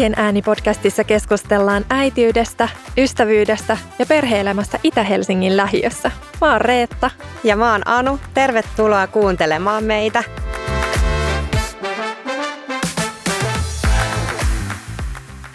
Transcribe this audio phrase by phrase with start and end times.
[0.00, 2.68] Äitien ääni-podcastissa keskustellaan äitiydestä,
[2.98, 6.10] ystävyydestä ja perheelämästä Itä-Helsingin lähiössä.
[6.40, 7.10] Mä oon Reetta.
[7.44, 8.18] Ja mä oon Anu.
[8.34, 10.24] Tervetuloa kuuntelemaan meitä.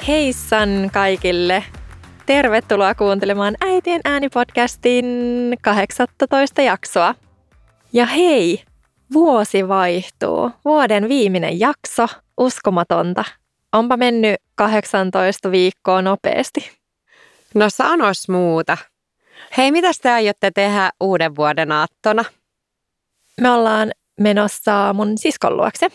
[0.07, 1.63] Heissan kaikille!
[2.25, 5.05] Tervetuloa kuuntelemaan Äitien ääni-podcastin
[5.61, 7.15] 18 jaksoa.
[7.93, 8.63] Ja hei,
[9.13, 10.51] vuosi vaihtuu.
[10.65, 12.07] Vuoden viimeinen jakso.
[12.37, 13.23] Uskomatonta.
[13.75, 16.71] Onpa mennyt 18 viikkoa nopeasti.
[17.55, 18.77] No sanos muuta.
[19.57, 22.25] Hei, mitä te aiotte tehdä uuden vuoden aattona?
[23.41, 25.87] Me ollaan menossa mun siskon luokse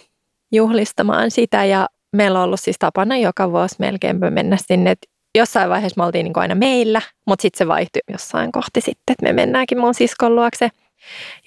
[0.53, 4.95] juhlistamaan sitä ja meillä on ollut siis tapana joka vuosi melkein mennä sinne.
[5.35, 9.27] Jossain vaiheessa me oltiin niin aina meillä, mutta sitten se vaihtui jossain kohti sitten, että
[9.27, 10.69] me mennäänkin mun siskon luokse.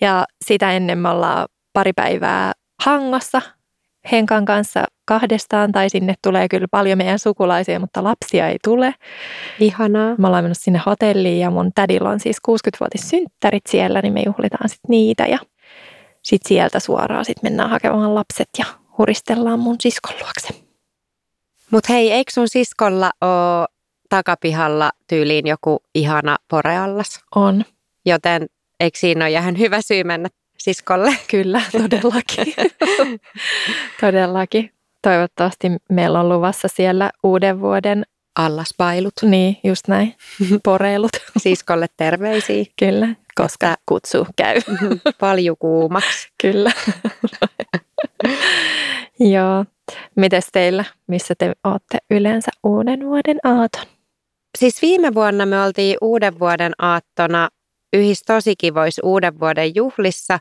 [0.01, 2.51] Ja sitä ennen me ollaan pari päivää
[2.83, 3.41] Hangossa
[4.11, 8.95] Henkan kanssa kahdestaan, tai sinne tulee kyllä paljon meidän sukulaisia, mutta lapsia ei tule.
[9.59, 10.15] Ihanaa.
[10.17, 14.23] Me ollaan mennyt sinne hotelliin ja mun tädillä on siis 60-vuotis synttärit siellä, niin me
[14.25, 15.39] juhlitaan sitten niitä ja
[16.21, 18.65] sitten sieltä suoraan sit mennään hakemaan lapset ja
[18.97, 20.63] huristellaan mun siskon luokse.
[21.71, 23.67] Mutta hei, eikö sun siskolla ole
[24.09, 27.19] takapihalla tyyliin joku ihana poreallas?
[27.35, 27.65] On.
[28.05, 28.45] Joten
[28.79, 30.29] eikö siinä ole ihan hyvä syy mennä
[30.63, 31.17] siskolle?
[31.31, 32.53] Kyllä, todellakin.
[34.01, 34.71] todellakin.
[35.01, 38.03] Toivottavasti meillä on luvassa siellä uuden vuoden
[38.35, 39.13] Allaspailut.
[39.21, 40.15] Niin, just näin.
[40.65, 41.11] Poreilut.
[41.37, 42.65] Siskolle terveisiä.
[42.79, 44.61] Kyllä, koska kutsu käy.
[45.19, 46.27] Paljon kuumaksi.
[46.41, 46.71] Kyllä.
[49.19, 49.65] Joo.
[50.15, 50.85] Mites teillä?
[51.07, 53.85] Missä te olette yleensä uuden vuoden aaton?
[54.57, 57.49] Siis viime vuonna me oltiin uuden vuoden aattona
[57.93, 60.39] yhdessä tosi kivoissa uuden vuoden juhlissa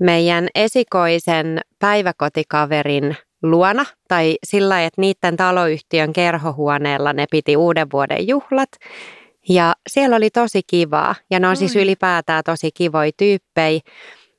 [0.00, 8.68] meidän esikoisen päiväkotikaverin luona tai sillä että niiden taloyhtiön kerhohuoneella ne piti uuden vuoden juhlat.
[9.48, 13.80] Ja siellä oli tosi kivaa ja ne on siis ylipäätään tosi kivoja tyyppejä.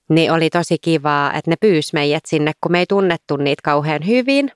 [0.10, 4.08] Niin oli tosi kivaa, että ne pyys meidät sinne, kun me ei tunnettu niitä kauhean
[4.08, 4.52] hyvin,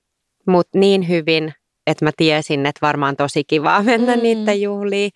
[0.47, 1.53] mutta niin hyvin,
[1.87, 4.21] että mä tiesin, että varmaan tosi kivaa mennä mm.
[4.21, 5.11] niiden juhliin.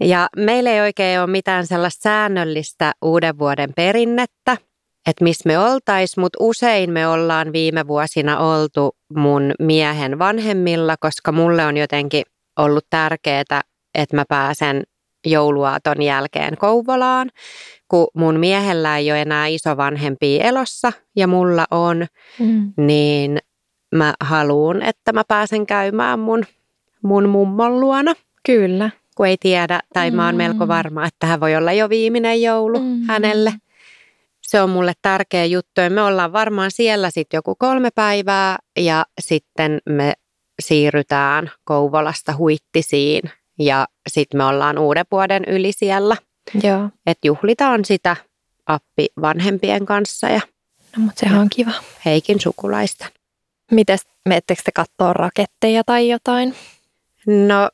[0.00, 4.56] Ja meillä ei oikein ole mitään sellaista säännöllistä uuden vuoden perinnettä,
[5.06, 11.32] että missä me oltais, mutta usein me ollaan viime vuosina oltu mun miehen vanhemmilla, koska
[11.32, 12.22] mulle on jotenkin
[12.58, 13.60] ollut tärkeää,
[13.94, 14.82] että mä pääsen
[15.26, 17.30] jouluaaton jälkeen Kouvolaan,
[17.88, 22.06] kun mun miehellä ei ole enää isovanhempia elossa ja mulla on,
[22.38, 22.72] mm.
[22.76, 23.38] niin
[23.94, 26.44] mä haluan, että mä pääsen käymään mun,
[27.02, 28.14] mun mummon luona.
[28.46, 28.90] Kyllä.
[29.16, 30.16] Kun ei tiedä, tai mm.
[30.16, 33.02] mä oon melko varma, että tähän voi olla jo viimeinen joulu mm.
[33.08, 33.52] hänelle.
[34.42, 39.06] Se on mulle tärkeä juttu ja me ollaan varmaan siellä sitten joku kolme päivää ja
[39.20, 40.12] sitten me
[40.60, 46.16] siirrytään Kouvolasta Huittisiin ja sitten me ollaan uuden vuoden yli siellä.
[46.62, 46.88] Joo.
[47.06, 48.16] Että juhlitaan sitä
[48.66, 50.40] appi vanhempien kanssa ja
[50.96, 51.72] No, mutta sehän on kiva.
[52.04, 53.06] Heikin sukulaista.
[53.70, 56.54] Mites, meettekö te katsoa raketteja tai jotain?
[57.26, 57.70] No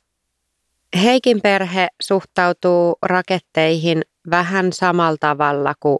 [1.01, 5.99] Heikin perhe suhtautuu raketteihin vähän samalla tavalla kuin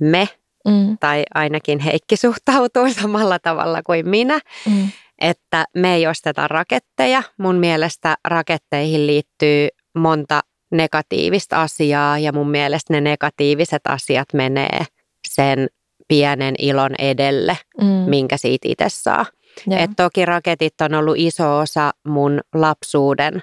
[0.00, 0.28] me,
[0.68, 0.98] mm.
[1.00, 4.88] tai ainakin Heikki suhtautuu samalla tavalla kuin minä, mm.
[5.20, 7.22] että me ei osteta raketteja.
[7.38, 10.40] Mun mielestä raketteihin liittyy monta
[10.72, 14.80] negatiivista asiaa ja mun mielestä ne negatiiviset asiat menee
[15.28, 15.66] sen
[16.08, 17.86] pienen ilon edelle, mm.
[17.86, 19.26] minkä siitä itse saa.
[19.70, 23.42] Et toki raketit on ollut iso osa mun lapsuuden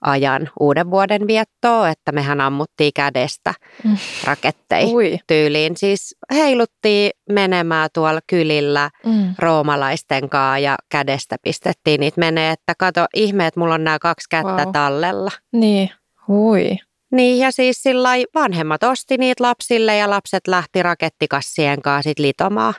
[0.00, 3.96] ajan uuden vuoden viettoa, että mehän ammuttiin kädestä mm.
[4.24, 5.18] raketteja Ui.
[5.26, 5.76] tyyliin.
[5.76, 9.34] Siis heiluttiin menemään tuolla kylillä mm.
[9.38, 14.26] roomalaisten kanssa ja kädestä pistettiin niitä menee, että kato ihme, että mulla on nämä kaksi
[14.30, 14.72] kättä wow.
[14.72, 15.30] tallella.
[15.52, 15.90] Niin,
[16.28, 16.76] hui.
[17.12, 22.74] Niin ja siis sillä vanhemmat osti niitä lapsille ja lapset lähti rakettikassien kanssa sit litomaan.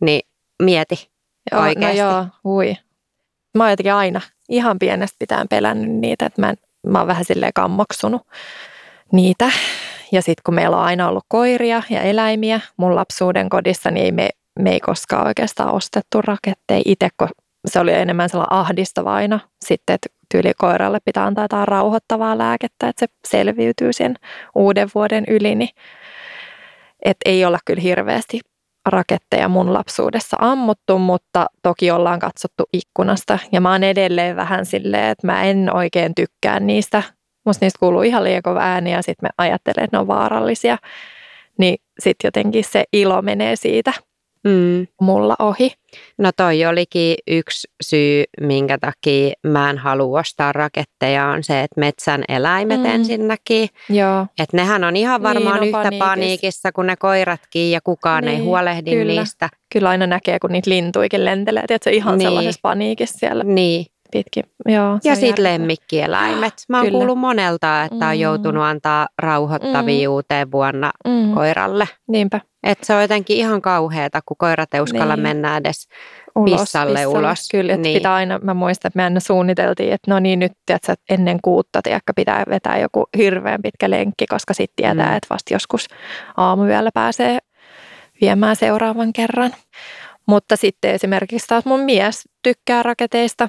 [0.00, 0.20] Niin
[0.62, 1.10] mieti
[1.52, 2.00] joo, oikeasti.
[2.00, 2.76] No joo, hui.
[3.56, 6.56] Mä oon jotenkin aina ihan pienestä pitään pelännyt niitä, että mä, en,
[6.86, 8.22] mä oon vähän silleen kammoksunut
[9.12, 9.50] niitä.
[10.12, 14.12] Ja sitten kun meillä on aina ollut koiria ja eläimiä mun lapsuuden kodissa, niin ei
[14.12, 14.28] me,
[14.58, 17.28] me ei koskaan oikeastaan ostettu raketteja itse, kun
[17.66, 22.88] se oli enemmän sellainen ahdistava aina sitten, että tyyli koiralle pitää antaa jotain rauhoittavaa lääkettä,
[22.88, 24.14] että se selviytyy sen
[24.54, 25.70] uuden vuoden yli, niin
[27.04, 28.40] että ei olla kyllä hirveästi
[28.86, 33.38] raketteja mun lapsuudessa ammuttu, mutta toki ollaan katsottu ikkunasta.
[33.52, 37.02] Ja mä oon edelleen vähän silleen, että mä en oikein tykkää niistä.
[37.46, 40.78] Musta niistä kuuluu ihan liian ääni ja sitten mä ajattelen, että ne on vaarallisia.
[41.58, 43.92] Niin sitten jotenkin se ilo menee siitä.
[44.46, 44.86] Mm.
[45.00, 45.72] mulla ohi.
[46.18, 51.80] No toi olikin yksi syy, minkä takia mä en halua ostaa raketteja, on se, että
[51.80, 52.86] metsän eläimet Mm.
[52.86, 53.68] ensinnäkin.
[53.90, 56.04] Joo, Että nehän on ihan varmaan Niin, on yhtä paniikissa.
[56.10, 59.12] paniikissa kuin ne koiratkin ja kukaan ei Niin, huolehdi kyllä.
[59.20, 59.48] niistä.
[59.72, 61.64] kyllä aina näkee, kun niitä lintuikin lentelee.
[61.66, 62.26] Tiedätkö, ihan Niin.
[62.28, 63.86] sellaisessa paniikissa siellä Niin.
[64.12, 64.44] Pitkin.
[64.68, 66.54] Joo, Ja on sitten lemmikkieläimet.
[66.68, 66.96] Mä oon Kyllä.
[66.98, 68.20] kuullut monelta, että on Mm.
[68.20, 70.12] joutunut antaa rauhoittavia Mm.
[70.12, 71.88] uuteen vuonna Mm, koiralle.
[72.08, 75.22] niinpä, Et se on jotenkin ihan kauheata, kun koirat ei uskalla Niin.
[75.22, 75.88] mennä edes.
[76.36, 77.48] ulos, Pissalle ulos.
[77.50, 77.96] Kyllä, että Niin.
[77.98, 81.38] pitää aina, mä muistan, että me aina suunniteltiin, että no niin nyt tiedätkö, että ennen
[81.42, 85.16] kuutta tiedätkö, pitää vetää joku hirveän pitkä lenkki, koska sitten tietää, Mm.
[85.16, 85.86] että vasta joskus
[86.36, 87.38] aamuyöllä pääsee
[88.20, 89.54] viemään seuraavan kerran.
[90.26, 93.48] Mutta sitten esimerkiksi taas mun mies tykkää raketeista.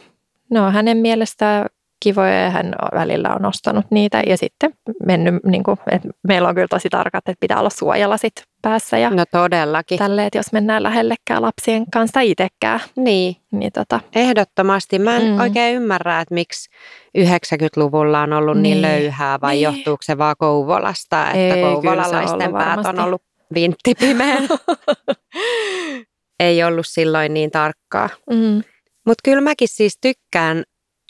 [0.52, 1.66] Ne on hänen mielestään
[2.04, 4.74] kivoja ja hän välillä on ostanut niitä ja sitten
[5.06, 9.10] mennyt, niin kuin, että meillä on kyllä tosi tarkat, että pitää olla suojalasit päässä ja
[9.10, 9.98] No todellakin.
[10.00, 15.00] tälleen, että jos mennään lähellekään lapsien kanssa itsekään, Niin, niin tota, ehdottomasti.
[15.00, 15.40] Mä en Mm.
[15.40, 16.70] oikein ymmärrä, että miksi
[17.18, 18.82] 90-luvulla on ollut niin, Niin.
[18.82, 19.64] löyhää vai Niin.
[19.64, 23.02] johtuuko se vaan Kouvolasta, että Ei, on kouvolalaisten ollut päät on varmasti.
[23.02, 23.22] ollut
[23.54, 24.38] vinttipimeä.
[26.40, 28.10] Ei ollut silloin niin tarkkaa.
[28.30, 28.62] mm,
[29.08, 30.64] Mutta kyllä mäkin siis tykkään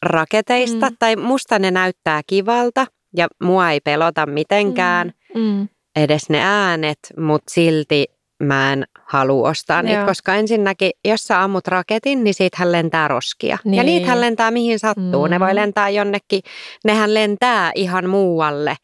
[0.06, 0.96] raketeista, Mm.
[1.00, 2.86] tai musta ne näyttää kivalta,
[3.18, 8.06] ja mua ei pelota mitenkään, mm, edes ne äänet, mutta silti
[8.44, 10.08] mä en halua ostaa niitä, Joo.
[10.08, 13.50] koska ensinnäkin, jos sä ammut raketin, niin siitähän lentää roskia.
[13.66, 13.86] Ja Niin.
[13.86, 15.28] niitähän lentää mihin sattuu.
[15.28, 15.56] Ne voi Mm.
[15.56, 16.42] lentää jonnekin,
[16.86, 18.76] nehän lentää ihan muualle,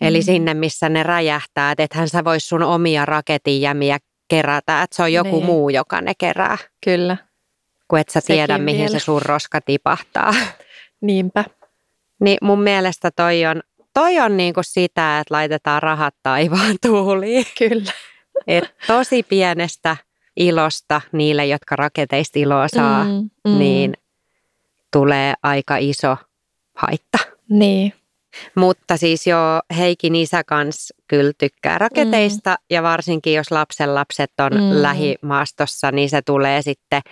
[0.00, 0.22] eli Mm.
[0.24, 1.72] sinne, missä ne räjähtää.
[1.72, 3.98] Et ethän sä vois sun omia raketinjämiä
[4.30, 5.46] kerätä, että se on joku Niin.
[5.46, 7.16] muu, joka ne kerää, kyllä,
[7.90, 8.98] kun et sä tiedä, Sekin mihin vielä.
[8.98, 10.34] se sun roska tipahtaa.
[11.00, 11.44] niinpä.
[12.20, 13.62] Niin mun mielestä toi on,
[13.94, 17.46] toi on niinku sitä, että laitetaan rahat taivaan tuuliin.
[17.58, 17.92] Kyllä.
[18.46, 19.96] Et tosi pienestä
[20.36, 23.94] ilosta niille, jotka raketeista iloa saa, mm, mm, niin
[24.92, 26.16] tulee aika iso
[26.76, 27.18] haitta.
[27.48, 27.92] Niin,
[28.54, 29.38] Mutta siis jo
[29.76, 32.64] Heikin isä kans kyllä tykkää raketeista mm.
[32.70, 34.82] ja varsinkin jos lapsen lapset on mm.
[34.82, 37.02] lähimaastossa, niin se tulee sitten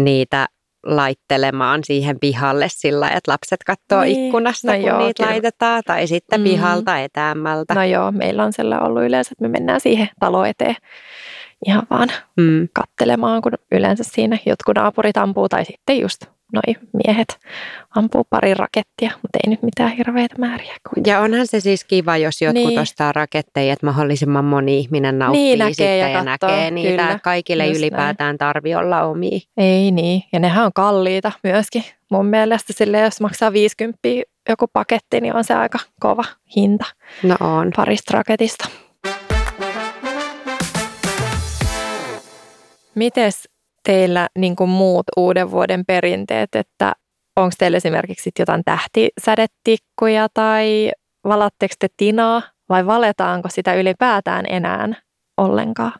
[0.00, 0.46] niitä
[0.86, 4.26] laittelemaan siihen pihalle sillä, että lapset katsoo Niin.
[4.26, 5.32] ikkunasta, No kun joo, niitä kyllä.
[5.32, 6.44] laitetaan, tai sitten Mm.
[6.44, 7.74] pihalta etäämmältä.
[7.74, 10.76] no joo, meillä on sellainen ollut yleensä, että me mennään siihen talo eteen
[11.66, 12.68] ihan vaan Mm.
[12.74, 16.74] kattelemaan, kun yleensä siinä jotkut naapurit ampuu tai sitten just noi
[17.06, 17.38] miehet
[17.96, 20.74] ampuu pari rakettia, mutta ei nyt mitään hirveitä määriä.
[20.88, 21.02] Kuin.
[21.06, 22.68] Ja onhan se siis kiva, jos jotkut Niin.
[22.68, 22.78] niin.
[22.78, 26.90] ostaa raketteja, että mahdollisimman moni ihminen nauttii Niin, näkee sitten ja ja, näkee niitä.
[27.02, 27.18] kyllä.
[27.22, 29.40] Kaikille Just ylipäätään tarvi olla omia.
[29.56, 31.84] Ei niin, ja nehän on kalliita myöskin.
[32.10, 33.98] Mun mielestä sille, jos maksaa 50
[34.48, 36.24] joku paketti, niin on se aika kova
[36.56, 36.84] hinta
[37.22, 37.70] No on.
[37.76, 38.68] parista raketista.
[42.94, 43.48] Mites
[43.84, 46.92] teillä niin kuin muut uuden vuoden perinteet, että
[47.36, 50.92] onko teillä esimerkiksi jotain tähtisädetikkuja tai
[51.24, 54.88] valatteko te tinaa vai valetaanko sitä ylipäätään enää
[55.36, 55.92] ollenkaan?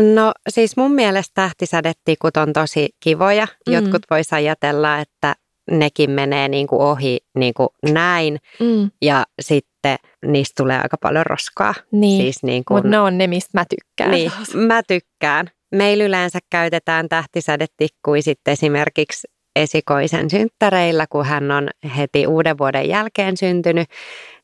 [0.00, 3.46] No siis mun mielestä tähtisädetikut on tosi kivoja.
[3.68, 3.72] Mm.
[3.74, 5.34] Jotkut vois ajatella, että
[5.70, 9.96] nekin menee niin kuin ohi niin kuin näin Mm, ja sitten
[10.26, 11.74] niistä tulee aika paljon roskaa.
[11.92, 14.10] niin, Siis niin kuin, mutta ne on ne, mistä mä tykkään.
[14.10, 15.50] Niin, mä tykkään.
[15.72, 23.36] Meillä yleensä käytetään tähtisädetikkuja sitten esimerkiksi esikoisen synttäreillä, kun hän on heti uuden vuoden jälkeen
[23.36, 23.88] syntynyt,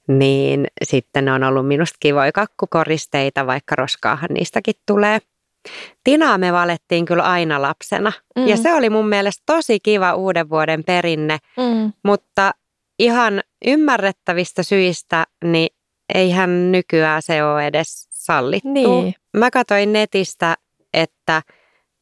[0.08, 5.18] niin sitten ne on ollut minusta kivoja kakkukoristeita, vaikka roskaahan niistäkin tulee.
[6.04, 8.46] Tinaa me valettiin kyllä aina lapsena Mm.
[8.46, 12.52] ja se oli mun mielestä tosi kiva uuden vuoden perinne, Mm, mutta
[12.98, 15.68] ihan ymmärrettävistä syistä, niin
[16.14, 18.68] eihän nykyään se ole edes sallittu.
[18.72, 19.14] Niin.
[19.36, 20.54] Mä katsoin netistä,
[20.94, 21.42] että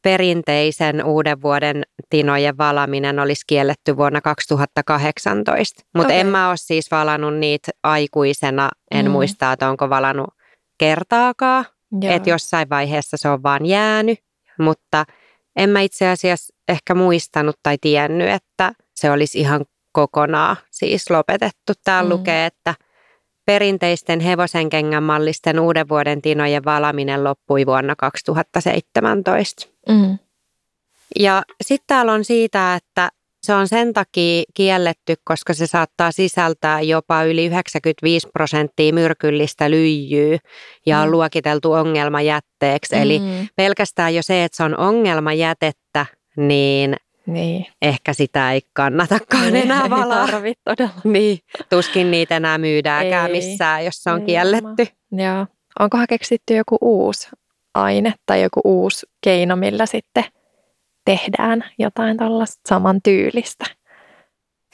[0.01, 5.83] perinteisen uuden vuoden tinojen valaminen olisi kielletty vuonna 2018.
[5.95, 6.19] Mutta Okei.
[6.19, 8.69] en mä ole siis valannut niitä aikuisena.
[8.91, 9.11] En Mm.
[9.11, 10.29] muista, että onko valannut
[10.77, 11.65] kertaakaan.
[12.15, 14.19] Että jossain vaiheessa se on vaan jäänyt.
[14.59, 15.05] Mutta
[15.55, 21.73] en mä itse asiassa ehkä muistanut tai tiennyt, että se olisi ihan kokonaan siis lopetettu.
[21.83, 22.13] Täällä mm.
[22.13, 22.75] lukee, että
[23.47, 29.67] perinteisten hevosenkengän mallisten uuden vuoden tinojen valaminen loppui vuonna 2017.
[29.89, 30.17] Mm,
[31.19, 33.09] Ja sitten täällä on siitä, että
[33.43, 40.37] se on sen takia kielletty, koska se saattaa sisältää jopa yli 95 prosenttia myrkyllistä lyijyä
[40.85, 41.11] ja on Mm.
[41.11, 42.95] luokiteltu ongelmajätteeksi.
[42.95, 46.05] Eli mm, pelkästään jo se, että se on ongelmajätettä,
[46.37, 46.95] niin
[47.27, 47.65] niin.
[47.81, 50.27] ehkä sitä ei kannatakaan Ei- enää ei valaa.
[50.27, 51.01] tarvi todella.
[51.03, 54.87] Niin, tuskin niitä enää myydäänkään Ei, missään, jos se on ei kielletty.
[55.11, 55.45] Joo.
[55.79, 57.29] Onkohan keksitty joku uusi
[57.73, 60.23] aine tai joku uusi keino, millä sitten
[61.05, 63.65] tehdään jotain tällaista saman tyylistä.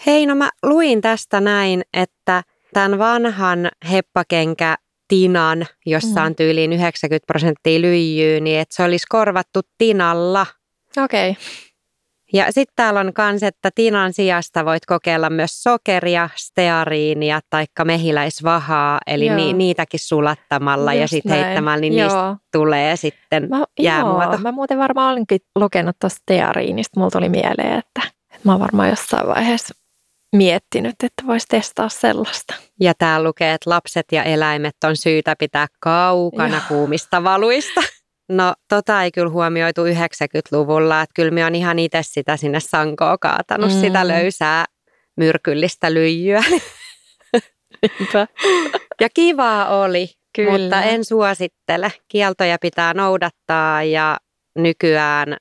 [0.06, 2.44] Hei, no mä luin tästä näin, että
[2.74, 4.76] tämän vanhan heppakenkä
[5.08, 6.26] tinan, jossa mm.
[6.26, 10.46] on tyyliin 90 prosenttia lyijyä, niin että se olisi korvattu tinalla.
[11.04, 11.30] Okei.
[11.30, 11.44] Okay.
[12.34, 19.00] Ja sitten täällä on kans, että tinan sijasta voit kokeilla myös sokeria, steariinia tai mehiläisvahaa,
[19.08, 22.08] eli ni, niitäkin sulattamalla Just ja sitten heittämällä, niin joo.
[22.08, 24.32] niistä tulee sitten mä, jäämuoto.
[24.32, 28.62] Joo, mä muuten varmaan olinkin lukenut tuosta steariinista, mulla tuli mieleen, että, että mä oon
[28.62, 29.74] varmaan jossain vaiheessa
[30.36, 32.54] miettinyt, että voisi testaa sellaista.
[32.80, 36.64] Ja tää lukee, että lapset ja eläimet on syytä pitää kaukana Joo.
[36.68, 37.82] kuumista valuista.
[38.30, 43.18] No tota ei kyllä huomioitu 90-luvulla, että kyllä me on ihan itse sitä sinne sankoa
[43.18, 43.82] kaatanut, mm.
[43.82, 44.66] sitä löysää
[45.18, 46.44] myrkyllistä lyijyä.
[49.02, 50.52] ja kivaa oli, kyllä.
[50.52, 51.94] mutta en suosittele.
[52.08, 54.18] Kieltoja pitää noudattaa ja
[54.56, 55.38] nykyään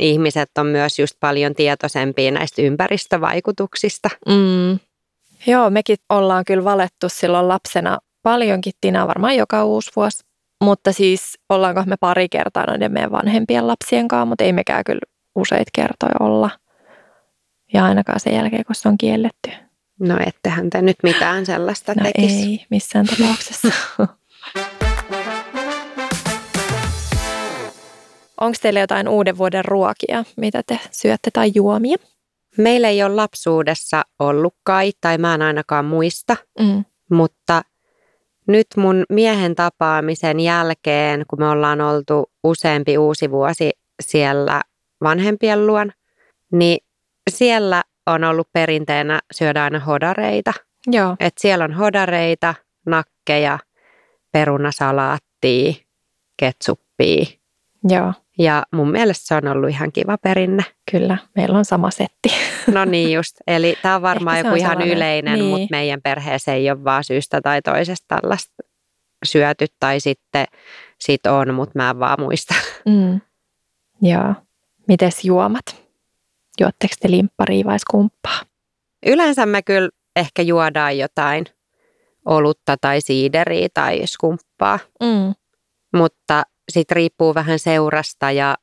[0.00, 4.10] ihmiset on myös just paljon tietoisempia näistä ympäristövaikutuksista.
[4.28, 4.78] Mm.
[5.46, 10.29] Joo, mekin ollaan kyllä valettu silloin lapsena paljonkin tinaa, varmaan joka uusi vuosi.
[10.60, 15.00] Mutta siis ollaanko me pari kertaa noiden meidän vanhempien lapsien kanssa, mutta ei mekään kyllä
[15.34, 16.50] useita kertoja olla.
[17.72, 19.50] Ja ainakaan sen jälkeen, kun se on kielletty.
[20.00, 22.42] No ettehän te nyt mitään sellaista no tekisi.
[22.42, 23.68] ei, missään tapauksessa.
[28.40, 31.96] Onko teillä jotain uuden vuoden ruokia, mitä te syötte tai juomia?
[32.56, 36.84] Meillä ei ole lapsuudessa ollut kai, tai mä en ainakaan muista, mm.
[37.10, 37.62] mutta
[38.52, 43.70] nyt mun miehen tapaamisen jälkeen, kun me ollaan oltu useampi uusi vuosi
[44.02, 44.62] siellä
[45.00, 45.92] vanhempien luon,
[46.52, 46.78] niin
[47.30, 50.52] siellä on ollut perinteenä syödä aina hodareita.
[50.86, 51.16] Joo.
[51.20, 52.54] Et siellä on hodareita,
[52.86, 53.58] nakkeja,
[54.32, 55.72] perunasalaattia,
[56.36, 57.26] ketsuppia.
[57.88, 58.12] Joo.
[58.40, 60.64] Ja mun mielestä se on ollut ihan kiva perinne.
[60.90, 62.28] Kyllä, meillä on sama setti.
[62.74, 64.96] No niin just, eli tämä on varmaan joku on ihan sellainen.
[64.96, 65.44] yleinen, niin.
[65.44, 68.54] mutta meidän perheessä ei ole vaan syystä tai toisesta tällaista
[69.24, 70.46] syöty tai sitten
[70.98, 72.54] sit on, mutta mä en vaan muista.
[72.86, 73.20] Mm.
[74.02, 74.34] Joo.
[74.88, 75.82] Mites juomat?
[76.60, 78.40] Juotteko te limpparia vai skumppaa?
[79.06, 81.46] Yleensä me kyllä ehkä juodaan jotain
[82.24, 84.78] olutta tai siideriä tai skumppaa.
[85.02, 85.34] Mm.
[85.96, 88.56] Mutta sitten riippuu vähän seurasta ja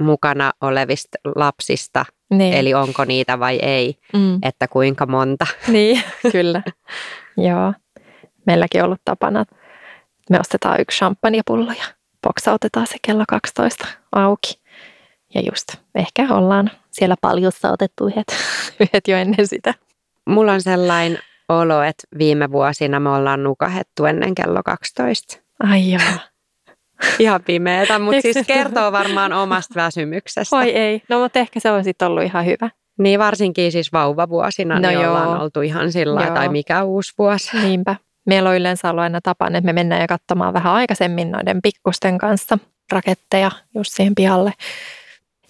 [0.00, 2.54] mukana olevista lapsista, niin.
[2.54, 4.38] eli onko niitä vai ei, mm.
[4.42, 5.46] että kuinka monta.
[5.68, 6.02] Niin,
[6.32, 6.62] kyllä.
[7.36, 7.74] Joo.
[8.46, 9.56] Meilläkin on ollut tapana, että
[10.30, 11.84] me ostetaan yksi champagnepullo ja
[12.22, 14.60] boksautetaan se kello 12 auki.
[15.34, 18.26] Ja just ehkä ollaan siellä paljossa otettu yhdet,
[18.80, 19.74] yhdet jo ennen sitä.
[20.26, 25.38] Mulla on sellainen olo, että viime vuosina me ollaan nukahettu ennen kello 12.
[25.62, 26.29] Ai joo.
[27.18, 30.56] Ihan pimeätä, mutta siis kertoo varmaan omasta väsymyksestä.
[30.56, 32.70] Oi ei, no mutta ehkä se on sitten ollut ihan hyvä.
[32.98, 35.10] Niin varsinkin siis vauvavuosina no niin joo.
[35.10, 36.34] ollaan oltu ihan sillä joo.
[36.34, 37.56] tai mikä uusi vuosi.
[37.62, 37.96] Niinpä.
[38.26, 42.18] Meillä on yleensä ollut aina tapana, että me mennään ja katsomaan vähän aikaisemmin noiden pikkusten
[42.18, 42.58] kanssa
[42.92, 44.52] raketteja just siihen pihalle.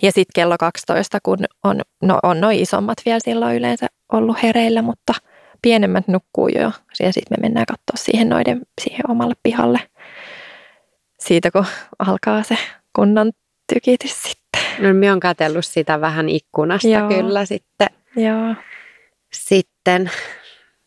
[0.02, 4.82] Ja sitten kello 12, kun on, no, on noin isommat vielä silloin yleensä ollut hereillä,
[4.82, 5.14] mutta
[5.62, 6.72] pienemmät nukkuu jo.
[7.00, 9.80] Ja sitten me mennään katsoa siihen noiden siihen omalle pihalle
[11.20, 11.66] siitä, kun
[11.98, 12.58] alkaa se
[12.96, 13.32] kunnan
[13.74, 14.62] tykitys sitten.
[14.78, 17.08] No, minä olen katsellut sitä vähän ikkunasta Joo.
[17.08, 17.88] kyllä sitten.
[18.16, 18.54] Joo.
[19.32, 20.10] Sitten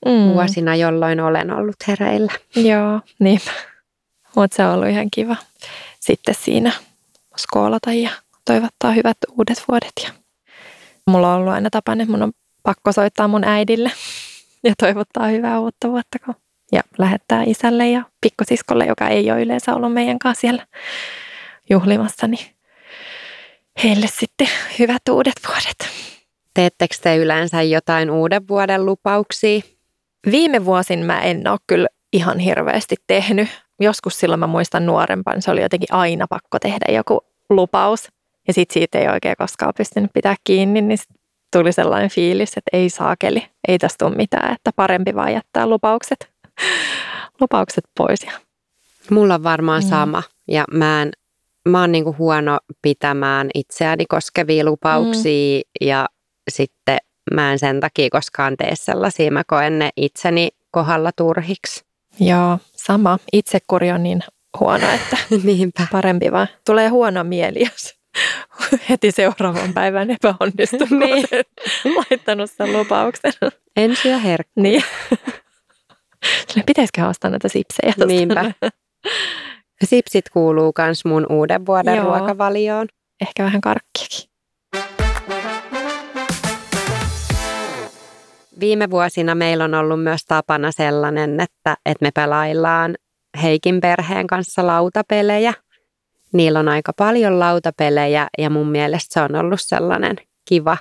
[0.05, 0.33] mm.
[0.33, 2.31] vuosina, jolloin olen ollut hereillä.
[2.55, 3.41] Joo, niin.
[4.35, 5.35] Mutta se on ollut ihan kiva
[5.99, 6.71] sitten siinä
[7.37, 8.09] skoolata ja
[8.45, 9.91] toivottaa hyvät uudet vuodet.
[10.03, 10.09] Ja
[11.07, 12.31] mulla on ollut aina tapana, että mun on
[12.63, 13.91] pakko soittaa mun äidille
[14.63, 16.35] ja toivottaa hyvää uutta vuotta, kun
[16.73, 20.67] ja lähettää isälle ja pikkosiskolle, joka ei ole yleensä ollut meidän kanssa siellä
[21.69, 22.45] juhlimassa, niin
[23.83, 24.47] heille sitten
[24.79, 25.89] hyvät uudet vuodet.
[26.53, 29.61] Teettekö te yleensä jotain uuden vuoden lupauksia?
[30.31, 33.49] Viime vuosin mä en ole kyllä ihan hirveästi tehnyt.
[33.79, 38.07] Joskus silloin mä muistan nuorempana, se oli jotenkin aina pakko tehdä joku lupaus.
[38.47, 40.99] Ja sitten siitä ei oikein koskaan pystynyt pitää kiinni, niin
[41.51, 46.32] tuli sellainen fiilis, että ei saakeli, ei tästä tule mitään, että parempi vaan jättää lupaukset
[47.41, 48.23] lupaukset pois.
[48.23, 48.31] Ja...
[49.09, 49.89] Mulla on varmaan mm.
[49.89, 51.11] sama ja mä, en,
[51.69, 55.87] mä oon niinku huono pitämään itseäni koskevia lupauksia mm.
[55.87, 56.05] ja
[56.49, 56.97] sitten
[57.33, 59.31] mä en sen takia koskaan tee sellaisia.
[59.31, 61.85] Mä koen ne itseni kohdalla turhiksi.
[62.19, 63.19] Joo, sama.
[63.33, 64.23] Itsekuri on niin
[64.59, 65.87] huono, että Niinpä.
[65.91, 66.47] parempi vaan.
[66.65, 67.95] Tulee huono mieli, jos
[68.89, 71.25] heti seuraavan päivän epäonnistuu, niin.
[71.95, 73.33] laittanut sen lupauksen.
[73.75, 74.63] En syö herkkua.
[74.63, 74.83] Niin.
[76.65, 77.93] Pitäisikö ostaa näitä sipsejä?
[78.07, 78.51] Niinpä.
[79.89, 82.05] Sipsit kuuluu myös mun uuden vuoden Joo.
[82.05, 82.87] ruokavalioon.
[83.21, 84.29] Ehkä vähän karkkiakin.
[88.59, 92.95] Viime vuosina meillä on ollut myös tapana sellainen, että, että me pelaillaan
[93.41, 95.53] Heikin perheen kanssa lautapelejä.
[96.33, 100.15] Niillä on aika paljon lautapelejä ja mun mielestä se on ollut sellainen
[100.49, 100.77] kiva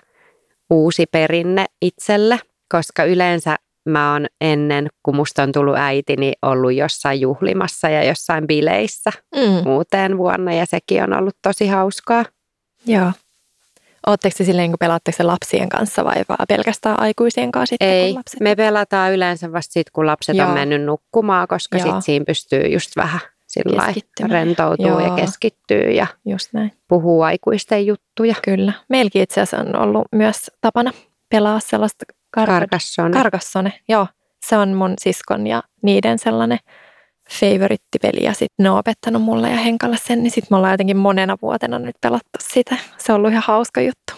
[0.70, 6.72] uusi perinne itselle, koska yleensä mä oon ennen, kun musta on tullut äiti, niin ollut
[6.74, 9.66] jossain juhlimassa ja jossain bileissä Mm.
[9.72, 12.24] uuteen vuonna ja sekin on ollut tosi hauskaa.
[12.86, 13.12] Joo.
[14.06, 18.10] Oletteko te silleen, kun pelaatteko se lapsien kanssa vai vaan pelkästään aikuisien kanssa sitten, Ei,
[18.12, 18.40] kun lapset?
[18.40, 20.48] me pelataan yleensä vasta sit, kun lapset Joo.
[20.48, 21.86] on mennyt nukkumaan, koska Joo.
[21.86, 23.94] sit siinä pystyy just vähän sillä
[24.28, 25.16] rentoutuu ja Joo.
[25.16, 26.72] keskittyy ja Just näin.
[26.88, 28.34] puhuu aikuisten juttuja.
[28.42, 28.72] Kyllä.
[28.88, 30.92] Meilläkin itse asiassa on ollut myös tapana
[31.28, 32.04] pelaa sellaista
[32.40, 33.10] kar- Karkassone.
[33.12, 33.72] Karkassone.
[33.88, 34.06] Joo,
[34.46, 36.58] se on mun siskon ja niiden sellainen
[37.40, 40.96] favorittipeli ja sitten ne on opettanut mulle ja Henkalle sen, niin sitten me ollaan jotenkin
[40.96, 42.76] monena vuotena nyt pelattu sitä.
[42.98, 44.12] Se on ollut ihan hauska juttu.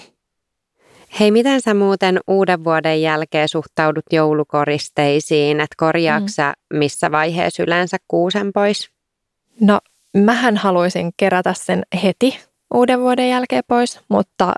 [1.20, 5.60] Hei, miten sä muuten uuden vuoden jälkeen suhtaudut joulukoristeisiin?
[5.60, 6.28] Että korjaatko Mm.
[6.32, 8.90] sä missä vaiheessa yleensä kuusen pois?
[9.60, 9.80] No,
[10.16, 12.38] mähän haluaisin kerätä sen heti
[12.74, 14.52] uuden vuoden jälkeen pois, mutta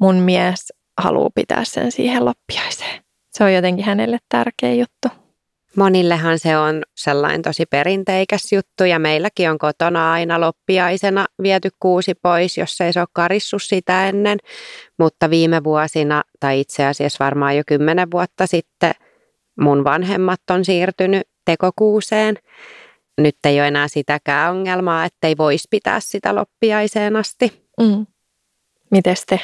[0.00, 3.02] mun mies haluaa pitää sen siihen loppiaiseen.
[3.30, 5.08] Se on jotenkin hänelle tärkeä juttu.
[5.76, 12.14] Monillehan se on sellainen tosi perinteikäs juttu ja meilläkin on kotona aina loppiaisena viety kuusi
[12.14, 14.38] pois, jos ei se ole karissut sitä ennen.
[14.98, 18.92] Mutta viime vuosina, tai itse asiassa varmaan jo kymmenen vuotta sitten,
[19.60, 22.38] mun vanhemmat on siirtynyt tekokuuseen.
[23.18, 27.68] Nyt ei ole enää sitäkään ongelmaa, ettei voisi pitää sitä loppiaiseen asti.
[27.80, 28.06] Mm.
[28.90, 29.40] Mites te?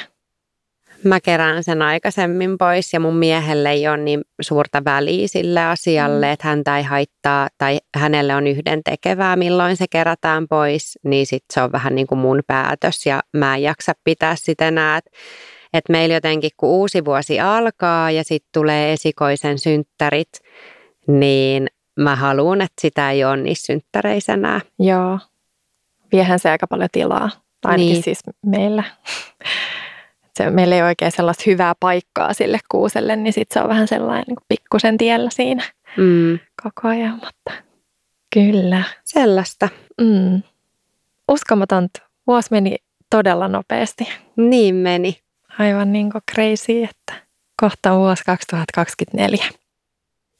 [1.05, 6.25] Mä kerään sen aikaisemmin pois ja mun miehelle ei ole niin suurta väliä sille asialle,
[6.25, 6.31] Mm.
[6.33, 11.43] että häntä ei haittaa tai hänelle on yhden tekevää, milloin se kerätään pois, niin sit
[11.53, 14.97] se on vähän niin kuin mun päätös ja mä en jaksa pitää sitä enää.
[14.97, 15.11] Että
[15.73, 20.29] et meillä jotenkin kun uusi vuosi alkaa ja sitten tulee esikoisen synttärit,
[21.07, 21.67] niin
[21.99, 24.61] mä haluan, että sitä ei ole niissä synttäreissä enää.
[24.79, 25.19] Joo.
[26.11, 27.29] Viehän se aika paljon tilaa.
[27.65, 28.03] Ainakin Niin.
[28.03, 28.83] siis meillä.
[30.37, 33.87] Se, meillä ei ole oikein sellaista hyvää paikkaa sille kuuselle, niin sit se on vähän
[33.87, 35.63] sellainen niin pikkusen tiellä siinä
[35.97, 37.13] Mm, koko ajan.
[37.23, 37.63] Mutta
[38.33, 38.83] kyllä.
[39.03, 39.69] sellaista.
[40.01, 40.41] Mm.
[41.27, 42.01] Uskomatonta.
[42.27, 42.75] Vuosi meni
[43.09, 44.07] todella nopeasti.
[44.35, 45.19] Niin meni.
[45.59, 47.13] Aivan niin kuin crazy, että
[47.61, 49.45] kohta vuosi 2024.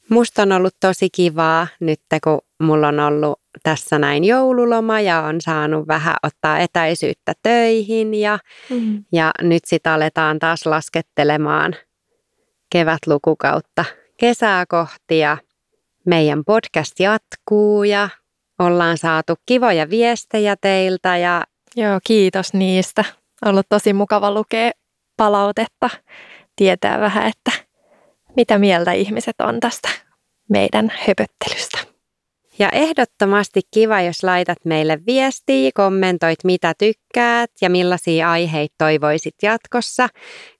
[0.09, 5.41] Musta on ollut tosi kivaa nyt, kun mulla on ollut tässä näin joululoma ja on
[5.41, 8.39] saanut vähän ottaa etäisyyttä töihin ja,
[8.69, 9.03] Mm.
[9.11, 11.75] ja nyt sitten aletaan taas laskettelemaan
[12.71, 13.85] kevätlukukautta
[14.19, 15.37] kesää kohti ja
[16.05, 18.09] meidän podcast jatkuu ja
[18.59, 21.43] ollaan saatu kivoja viestejä teiltä ja
[21.75, 23.03] Joo, kiitos niistä.
[23.45, 24.71] Ollut tosi mukava lukea
[25.17, 25.89] palautetta,
[26.55, 27.51] tietää vähän, että
[28.35, 29.89] mitä mieltä ihmiset on tästä
[30.49, 31.95] meidän höpöttelystä.
[32.59, 40.07] Ja ehdottomasti kiva, jos laitat meille viestiä, kommentoit mitä tykkäät ja millaisia aiheita toivoisit jatkossa,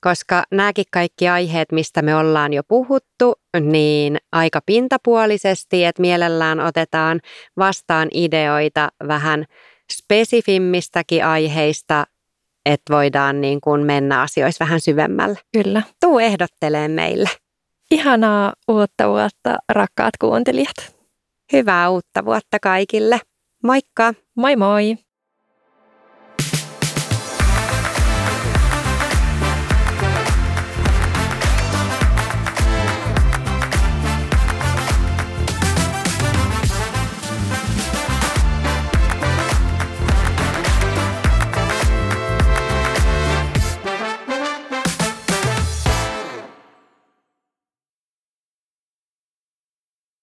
[0.01, 7.21] koska nämäkin kaikki aiheet, mistä me ollaan jo puhuttu, niin aika pintapuolisesti, että mielellään otetaan
[7.57, 9.45] vastaan ideoita vähän
[9.91, 12.05] spesifimmistäkin aiheista,
[12.65, 15.39] että voidaan niin kuin mennä asioissa vähän syvemmälle.
[15.63, 15.81] Kyllä.
[16.01, 17.29] Tuu ehdottelee meille.
[17.91, 20.95] Ihanaa uutta vuotta, rakkaat kuuntelijat.
[21.53, 23.19] Hyvää uutta vuotta kaikille.
[23.63, 24.13] Moikka!
[24.35, 25.04] Moi moi!